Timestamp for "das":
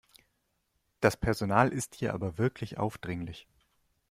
0.99-1.15